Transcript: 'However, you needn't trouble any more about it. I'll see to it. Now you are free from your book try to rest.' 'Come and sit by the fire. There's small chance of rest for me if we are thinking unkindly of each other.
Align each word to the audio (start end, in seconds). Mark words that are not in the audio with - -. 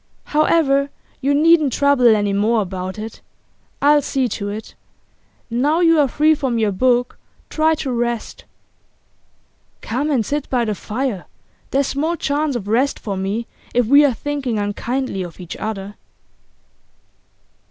'However, 0.23 0.89
you 1.21 1.31
needn't 1.35 1.71
trouble 1.73 2.15
any 2.15 2.33
more 2.33 2.63
about 2.63 2.97
it. 2.97 3.21
I'll 3.83 4.01
see 4.01 4.27
to 4.29 4.49
it. 4.49 4.73
Now 5.51 5.79
you 5.81 5.99
are 5.99 6.07
free 6.07 6.33
from 6.33 6.57
your 6.57 6.71
book 6.71 7.19
try 7.51 7.75
to 7.75 7.91
rest.' 7.91 8.45
'Come 9.81 10.09
and 10.09 10.25
sit 10.25 10.49
by 10.49 10.65
the 10.65 10.73
fire. 10.73 11.25
There's 11.69 11.85
small 11.85 12.15
chance 12.15 12.55
of 12.55 12.67
rest 12.67 12.97
for 12.97 13.15
me 13.15 13.45
if 13.75 13.85
we 13.85 14.03
are 14.03 14.11
thinking 14.15 14.57
unkindly 14.57 15.21
of 15.21 15.39
each 15.39 15.55
other. 15.57 15.93